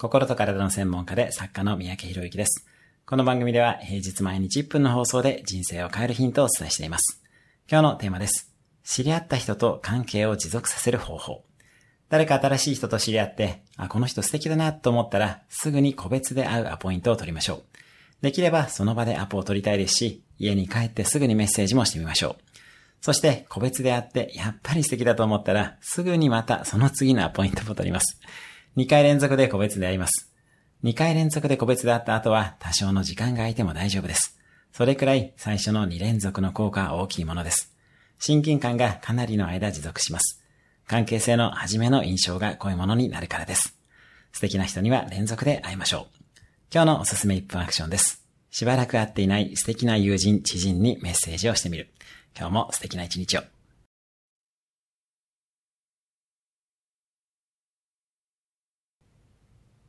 [0.00, 2.66] 心と体の専門家で作家の三宅博之です。
[3.04, 7.22] この番組では平日毎日1分の放送で人生を変えるヒントをお伝えしています。
[7.70, 8.50] 今日のテーマです。
[8.82, 11.44] 知り合った人と関係を持続させる方法。
[12.08, 17.62] 誰か新しい人と知り合って、あ、この人素敵だなと思ったら、すぐに個別で会うアポイントを取りましょう。
[18.22, 22.42] できればその場でアポを取りたいですし、家に帰ってすぐにメッセージもしてみましょう。
[23.02, 28.18] そして個別で会って、やっぱり素敵だと思ったら、すぐにまたその次のアポイントも取ります。
[28.76, 30.32] 2回連続で個別で会います。
[30.84, 34.38] 2回連続で個別で会った後は多少の時間が空いても大丈夫です。
[34.72, 37.74] それくらい最初の2連続の効果は大きいものです。
[38.20, 40.42] 親近感がかなりの間持続します。
[40.86, 43.76] 関係性の初めの印象が濃いものになるからです。
[44.32, 46.20] 素敵な人には連続で会いましょう。
[46.72, 48.24] 今日のおすすめ1分アクションです。
[48.50, 51.90] しばらく会っていない素敵な友人、知人にメッセージをしてみる。
[52.36, 53.42] 今日も素敵な一日を。